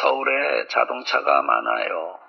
[0.00, 2.20] 서울에 자동차가 많아요.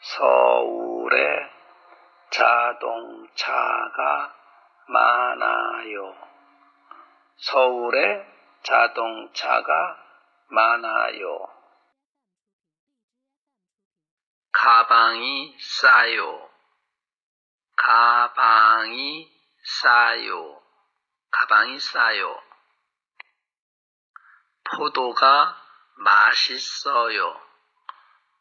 [0.00, 1.50] 서울에
[2.30, 4.34] 자동차가
[4.88, 6.16] 많아요.
[7.36, 8.26] 서울에
[8.64, 10.04] 자동차가
[10.48, 11.48] 많아요.
[14.50, 16.50] 가방이 싸요.
[17.76, 19.30] 가방이
[19.62, 20.60] 싸요.
[21.30, 22.42] 가방이 싸요.
[24.64, 25.65] 포도가
[25.96, 27.40] 맛있어요.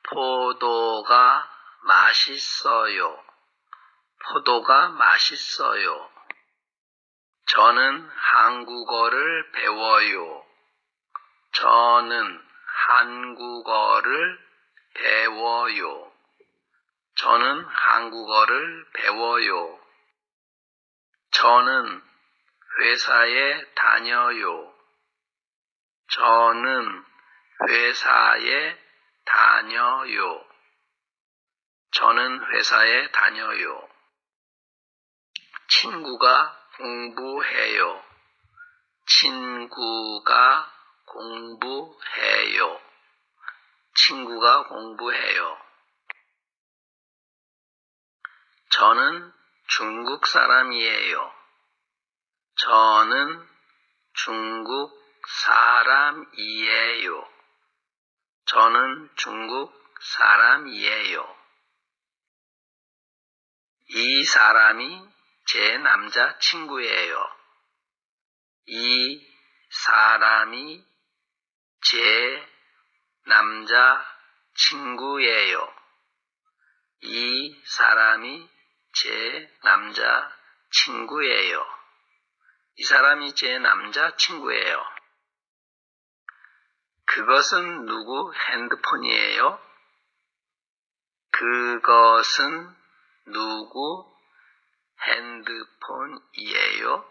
[0.04, 1.50] 포도가
[1.82, 3.24] 맛있어요.
[4.28, 6.10] 포도가 맛있어요.
[7.48, 10.46] 저는 한국어를 배워요.
[11.54, 12.42] 저는
[12.88, 14.40] 한국어를
[14.94, 16.12] 배워요.
[17.16, 19.80] 저는 한국어를 배워요.
[21.32, 22.04] 저는
[22.80, 24.74] 회사에 다녀요.
[26.12, 27.06] 저는
[27.68, 28.78] 회사에
[29.26, 30.46] 다녀요.
[31.92, 33.90] 저는 회사에 다녀요.
[35.68, 38.04] 친구가 공부해요.
[39.08, 40.72] 친구가
[41.06, 42.82] 공부해요.
[43.96, 45.58] 친구가 공부해요.
[48.72, 49.34] 저는
[49.68, 51.34] 중국 사람이에요.
[52.58, 53.48] 저는
[54.14, 54.92] 중국
[55.28, 57.35] 사람이에요.
[58.56, 61.38] 저는 중국 사람이에요.
[63.90, 65.10] 이 사람이
[65.46, 67.36] 제 남자 친구예요.
[68.68, 69.22] 이
[69.70, 70.86] 사람이
[71.82, 72.48] 제
[73.26, 74.06] 남자
[74.54, 75.74] 친구예요.
[77.02, 78.50] 이 사람이
[78.94, 80.32] 제 남자
[80.72, 81.66] 친구예요.
[82.78, 84.95] 이 사람이 제 남자 친구예요.
[87.26, 89.60] 그것은 누구 핸드폰이에요?
[91.32, 92.70] 그것은
[93.26, 94.16] 누구
[95.08, 97.04] 핸드폰이에요?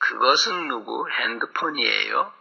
[0.00, 2.32] 그것은 누구 핸드폰이에요?